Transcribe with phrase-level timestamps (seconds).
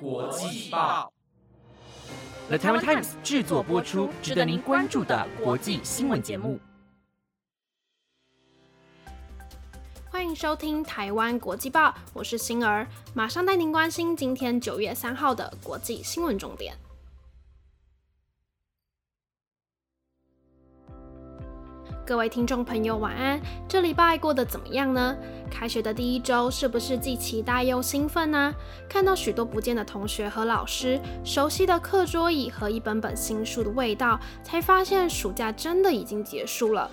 [0.00, 1.12] 国际报
[2.48, 6.58] ，The Taiwan Times 制作播出，值得您关注的国际新闻节目。
[10.10, 16.74] 欢迎收听台湾国际报，我是星儿，马上带您关心今天九月三号的国际新闻重点。
[22.06, 23.40] 各位听众朋友，晚安！
[23.66, 25.16] 这礼拜过得怎么样呢？
[25.50, 28.54] 开学的第一周，是不是既期待又兴奋呢？
[28.86, 36.90] 看到许多不见的同学和老师，熟悉的课桌椅和一本本新书的味道，才发现暑假真的已经结束了。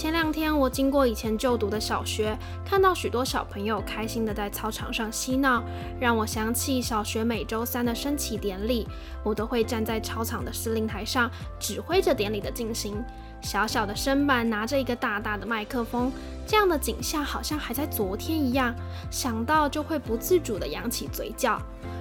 [0.00, 5.62] 前两天我经过以前就读的小学，看到许多小朋友开心的在操场上嬉闹，
[6.00, 8.88] 让我想起小学每周三的升旗典礼，
[9.22, 13.04] 我都会站在操场的司令台上，指挥着典礼的进行。
[13.42, 16.10] 小小的身板拿着一个大大的麦克风，
[16.46, 18.74] 这样的景象好像还在昨天一样，
[19.10, 21.60] 想到就会不自主的扬起嘴角。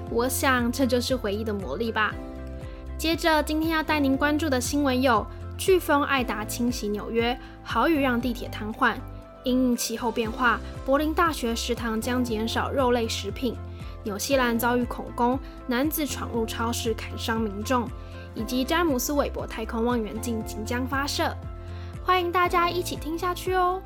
[0.09, 2.15] 我想这就是回忆的魔力吧。
[2.97, 5.25] 接着，今天要带您关注的新闻有：
[5.59, 8.95] 飓风艾达侵袭纽约，豪雨让地铁瘫痪；
[9.43, 13.53] 因应气候变化，柏林大学食堂将减少肉类食品；
[14.03, 15.37] 纽西兰遭遇恐攻，
[15.67, 17.87] 男子闯入超市砍伤民众。
[18.35, 21.35] 以及詹姆斯韦伯太空望远镜即将发射，
[22.05, 23.81] 欢迎大家一起听下去哦。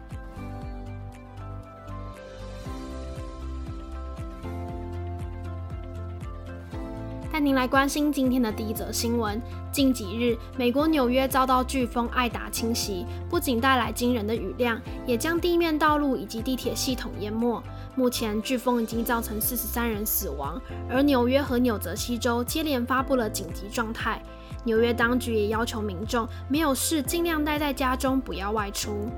[7.33, 9.41] 带您来关心今天的第一则新闻。
[9.71, 17.59] 近几日，美国纽约遭到飓风艾达侵袭，不仅带来惊人的雨量，也将地面道路以及地铁系统淹没。
[17.95, 24.21] 目前，飓风已经造成四十三人死亡，而纽约和纽泽西州接连发布了紧急状态。
[24.63, 29.09] 纽约当局也要求民众没有事尽量待在家中，不要外出。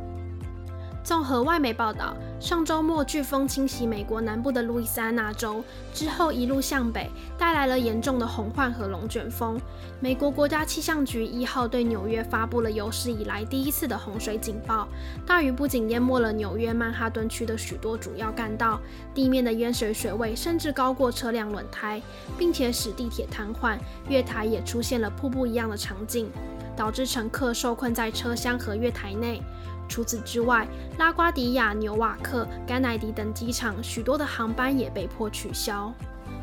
[1.05, 9.61] 综合外媒报道，上周末飓风侵袭美国南部的路易斯安那州之后，一路向北，带来了严重的洪患和龙卷风。
[9.99, 14.87] 美国国家气象局一号对纽约发布了有史以来第一次的洪水警报。
[15.27, 18.79] 大雨不仅淹没了纽约曼哈顿区的许多主要干道，
[19.13, 22.01] 地面的淹水水位甚至高过车辆轮胎，
[22.35, 23.77] 并且使地铁瘫痪，
[24.09, 26.31] 月台也出现了瀑布一样的场景，
[26.75, 29.41] 导致乘客受困在车厢和月台内。
[29.87, 35.93] 除此之外，拉瓜迪亚、纽瓦克、甘乃迪等机场许多的航班也被迫取消。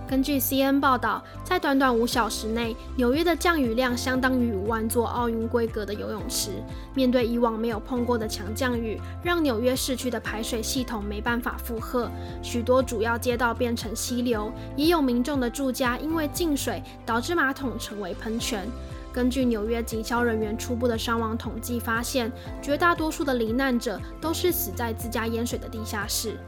[0.09, 6.51] 根据 CN 报道，在短短五小时内，纽约的降雨量相当于五万座奥运规格的游泳池。
[6.95, 12.11] 面对以往没有碰过的强降雨，让纽约市区的排水系统没办法负荷，
[12.43, 18.69] 许多主要街道变成溪流，也有民众的住家因为进水导致马桶成为喷泉。
[19.13, 26.39] 根据纽约警消人员初步的伤亡统计发现，绝大多数的罹难者都是死在自家淹水的地下室。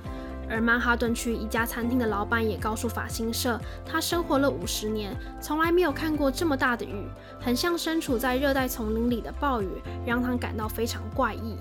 [0.49, 7.07] 而曼哈顿区一家餐厅的老板也告诉法新社，他生活了五十年，从来没有看过这么大的雨，
[7.41, 11.57] 很像身处在热带丛林里的暴雨，让他感到非常怪异。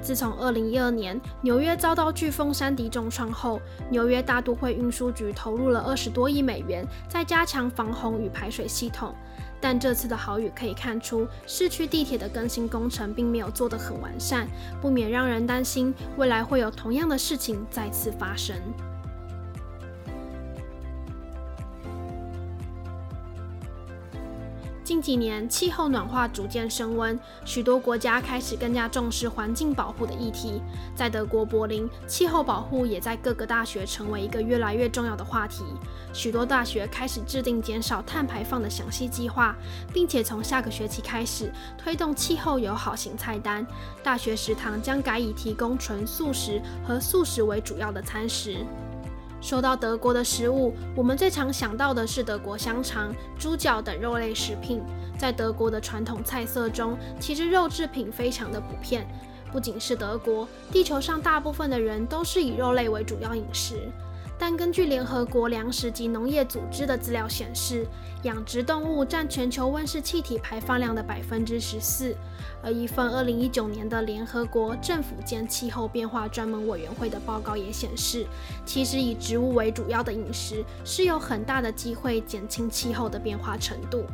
[0.00, 9.14] 自从2012年纽约遭到飓风山迪重创后，纽约大都会运输局投入了二十多亿美元，在加强防洪与排水系统。
[9.62, 14.48] 但这次的好雨可以看出，市区地铁的更新工程并没有做得很完善，
[14.80, 18.56] 不免让人担心未来会有同样的事情再次发生。
[25.02, 30.62] 几年，气候暖化逐渐升温，许多国家开始更加重视环境保护的议题。
[30.94, 35.64] 在德国柏林，气候保护也在各个大学成为一个越来越重要的话题。
[36.12, 39.56] 许多大学开始制定减少碳排放的详细计划，
[39.92, 43.66] 并且从下个学期开始推动气候友好型菜单。
[44.02, 48.64] 大学食堂将改以提供纯素食和素食为主要的餐食。
[49.42, 54.80] 说到德国的食物，我们最常想到的是德国香肠、猪脚等肉类食品。
[55.18, 59.04] 在德国的传统菜色中，其实肉制品非常的普遍。
[59.52, 63.90] 不仅是德国，地球上大部分的人都是以肉类为主要饮食。
[64.44, 67.86] 但根据联合国粮食及农业组织的资料显示，
[68.24, 72.12] 养殖动物占全球温室气体排放量的百分之十四。
[72.60, 78.26] 而一份二零一九年的联合国政府间气候变化专门委员会的报告也显示，
[78.66, 84.04] 其实以植物为主要的饮食是有很大的机会减轻气候的变化程度。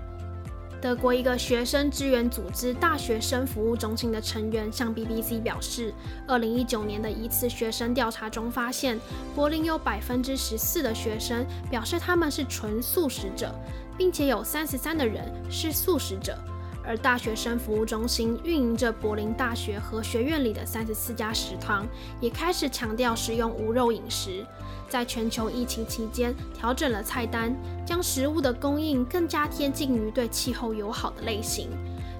[0.81, 5.93] 德国一个学生支援组织大学生服务中心的成员向 BBC 表示，
[6.27, 8.99] 二零一九年的一次学生调查中发现，
[9.35, 13.53] 柏林有百分之十四的学生表示他们是纯素食者，
[13.97, 16.39] 并且有三十三的人是素食者。
[16.89, 21.87] 而大学生服务中心运营着柏林大学和学院里的三十四家食堂，
[22.19, 24.45] 也开始强调使用无肉饮食。
[24.89, 27.55] 在全球疫情期间，调整了菜单，
[27.85, 31.69] 将食物的供应更加贴近于对气候友好的类型。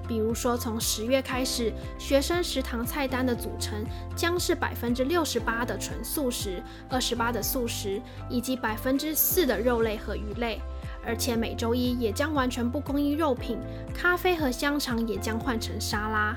[0.07, 3.83] 比如说，从十月开始，学生食堂菜单的组成
[4.15, 7.99] 将是百分之六十八的纯素食，二十八的素食，
[8.29, 10.61] 以及百分之四的肉类和鱼类。
[11.05, 13.57] 而且每周一也将完全不供应肉品，
[13.93, 16.35] 咖啡和香肠也将换成沙拉。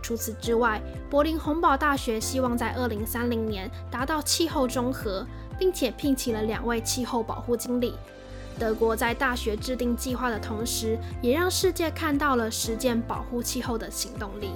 [0.00, 0.80] 除此之外，
[1.10, 5.26] 柏林洪堡大学希望在二零三零年达到气候中和，
[5.58, 7.94] 并且聘请了两位气候保护经理。
[8.58, 14.50] 德国在大学制定计划的同时，也让世界看到了实践保护气候的行动力。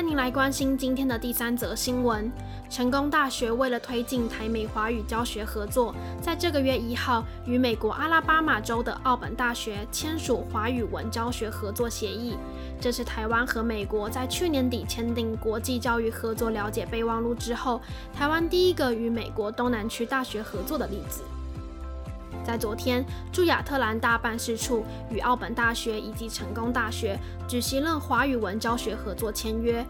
[0.00, 2.32] 带您来关心今天的第三则新闻：
[2.70, 12.34] 成功大学为了推进台美华语教学合作，在这个月一号与美国阿拉巴马州的奥本大学签署华语文教学合作协议。
[12.80, 17.78] 这是台湾和美国在去年底签订国际教育合作了解备忘录之后，
[18.14, 21.20] 台湾第一个与美国东南区大学合作的例子。
[22.44, 29.84] 在昨天，驻亚特兰大办事处与奥本大学以及成功大学举行了华语文教学合作签约。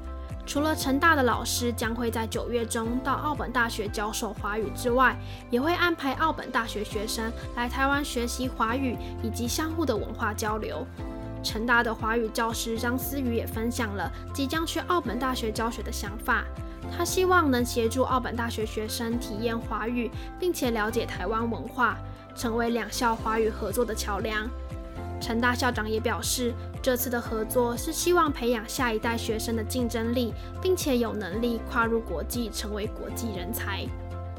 [0.46, 5.16] 除了成大的老师将会在九月中到奥本大学教授华语之外，
[5.48, 10.84] 也会安排奥本大学学生来台湾学习华语以及相互的文化交流。
[11.42, 16.44] 成大的华语教师张思雨也分享了即将去奥本大学教学的想法。
[16.96, 20.10] 他希望能协助奥本大学学生体验华语，
[20.40, 21.96] 并且了解台湾文化，
[22.34, 24.48] 成为两校华语合作的桥梁。
[25.20, 30.32] 成大校长也表示，这次的合作是希望培养下一代学生的竞争力，
[30.62, 33.86] 并且有能力跨入国际，成为国际人才。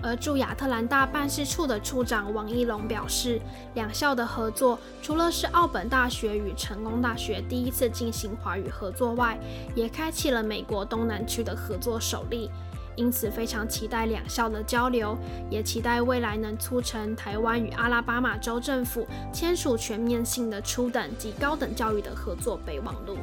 [0.04, 3.40] 而驻亚特兰大办事处的处长王一龙表示，
[3.76, 9.38] 两校的合作除了是奥本大学与成功大学第一次进行华语合作外，
[9.76, 12.50] 也开启了美国东南区的合作首例。
[12.96, 15.18] 因此，非常期待两校的交流，
[15.50, 23.18] 也期待未来能促成台湾与阿拉巴马州政府签署全面性的初等及高等教育的合作备忘录。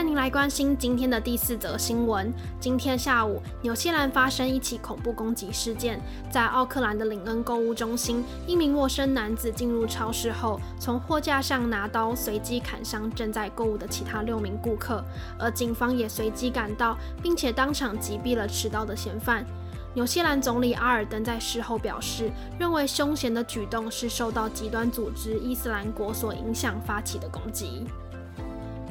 [0.00, 2.32] 带您来关心今天的第四则新闻。
[2.58, 6.00] 今天下午，纽西兰发生一起恐怖攻击事件，
[6.30, 15.04] 在奥克兰的林恩购物中心，一名陌生男子进入超市后，从货架上拿刀随机砍伤正在购物的其他六名顾客，
[15.38, 19.44] 而警方也随即赶到，并且当场击毙了持刀的嫌犯。
[19.92, 27.84] 纽西兰总理阿尔登在事后表示，认为凶嫌的举动是受到极端组织伊斯兰国所影响发起的攻击。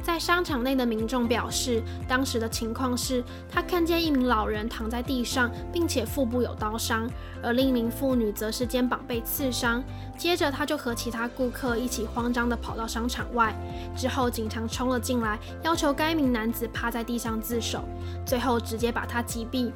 [0.09, 7.07] 在商场内的民众表示，当时的情况是他看见一名老人躺在地上，并且腹部有刀伤，
[7.43, 9.83] 而另一名妇女则是肩膀被刺伤。
[10.17, 13.53] 接着，他就和其他顾客一起慌张地跑到商场外。
[13.95, 17.83] 之后，警察冲了进来，要求该名男子趴在地上自首，
[18.25, 19.71] 最后直接把他击毙。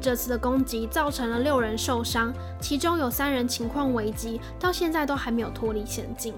[0.00, 6.32] 这次的攻击造成了六人受伤，其中有三人情况危急，到现在都还没有脱离险境。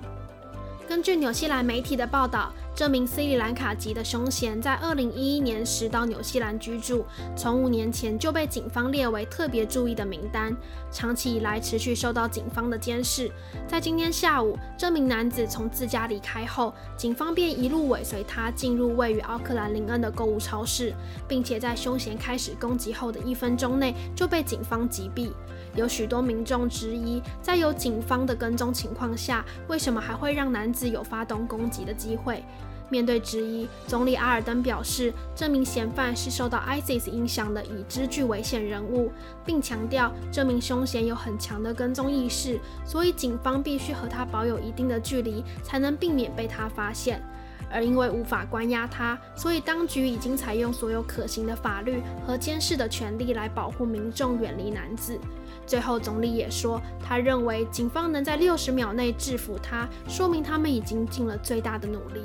[0.89, 10.55] 根据纽西兰媒体的报道，这名斯里兰卡籍的凶嫌在2011年时到纽西兰居住，从五年前就被警方列为特别注意的名单，
[10.93, 13.33] 长期以来持续受到警方的监视。
[13.67, 20.93] 在今天下午，这名男子从自家离开后，警方便一路尾随他进入位于奥克兰林恩的购物超市，
[21.27, 25.31] 并且在凶嫌开始攻击后的一分钟内就被警方击毙。
[25.75, 32.43] 有许多民众质疑，在有警方的跟踪情况下，为什么还会让男子有发动攻击的机会？
[32.89, 39.11] 面对质疑，总理阿尔登表示，这名嫌犯是受到 ISIS 影响的已知具危险人物，
[39.45, 47.21] 并强调这名凶嫌有很强的跟踪意识，所以警方必须和他保有一定的距离，才能避免被他发现。
[47.69, 55.19] 而因为无法关押他，所以当局已经采用所有可行的法律和监视的权利来保护民众远离男子。
[55.67, 62.23] 最后，总理也说，他认为警方能在六十秒内制服他，说明他们已经尽了最大的努力。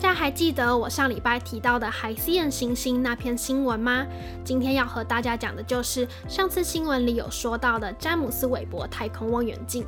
[0.00, 4.06] 大家还记得我上礼拜提到的海西恩行星那篇新闻吗？
[4.42, 9.84] 今天要和大家讲的就是上次新闻里有说到的詹姆斯韦伯太空望远镜。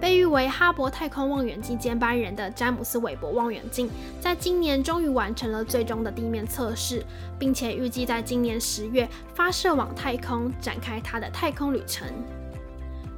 [0.00, 7.04] 被誉为哈勃太空望远镜接班人的詹姆斯韦伯望远镜，在今年终于完成了最终的地面测试，
[7.38, 12.08] 并且预计在今年十月发射往太空，展开它的太空旅程。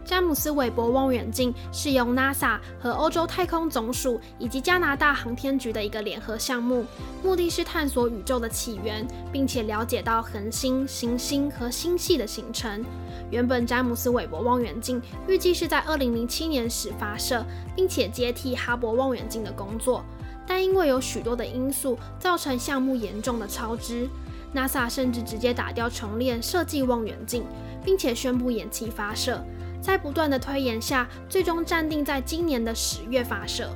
[0.05, 6.85] 詹姆斯韦伯望远镜是由 NASA 和欧洲太空总署以及加拿大航天局的一个联合项目，
[7.23, 12.85] 目的是探索宇宙的起源，并且了解到恒星、行星和星系的形成。
[13.31, 17.45] 原本詹姆斯韦伯望远镜预计是在2007年时发射，
[17.75, 20.05] 并且接替哈勃望远镜的工作，
[20.47, 24.07] 但因为有许多的因素造成项目严重的超支
[24.55, 27.45] ，NASA 甚至直接打掉重练设计望远镜，
[27.83, 29.43] 并且宣布延期发射。
[29.85, 33.69] 在不断的推延下，最终暂定在今年的十月发射。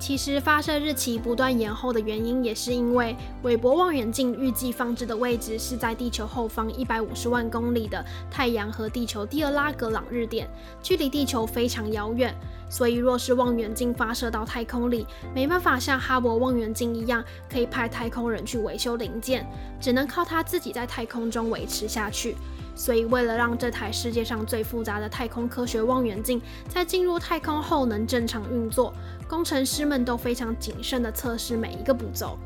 [0.00, 10.48] 其实发射日期不断延后的原因，也是因为韦伯望远镜预计放置的位置是在地球后方一百五十万公里的太阳和地球第二拉格朗日点，
[10.82, 12.34] 距离地球非常遥远。
[12.68, 19.46] 所以若是望远镜发射到太空里，没办法像哈勃望远镜一样，可以派太空人去维修零件，
[19.80, 22.34] 只能靠它自己在太空中维持下去。
[22.74, 28.92] 所以，为了让这台世界上最复杂的太空科学望远镜在进入太空后能正常运作，
[29.28, 32.36] 工程师们都非常谨慎地测试每一个步骤。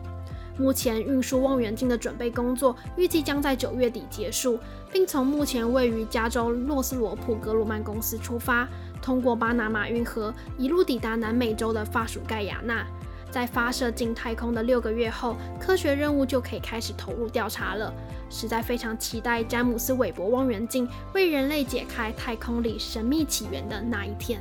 [0.59, 4.59] 目前，运输望远镜的准备工作预计将在九月底结束，
[4.93, 8.69] 并从目前位于加州诺斯罗普格鲁曼公司出发，
[9.01, 12.85] 通过巴拿马运河，一路抵达南美洲的法属盖亚纳。
[13.31, 17.93] 在发射进太空的六个月后，科学任务就可以开始投入调查了。
[18.31, 24.41] 实在非常期待詹姆斯韦伯望远镜为人类解开太空里神秘起源的那一天。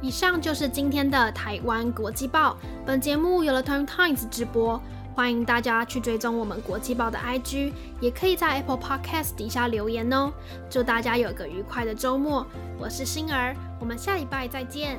[0.00, 2.58] 以上就是今天的台湾国际报。
[2.84, 4.78] 本节目由了 Time Times 直播。
[5.14, 10.32] 欢迎大家去追踪我们国际报的 IG，也可以在 Apple Podcast 底下留言哦。
[10.68, 12.44] 祝大家有个愉快的周末，
[12.78, 14.98] 我是星儿，我们下礼拜再见。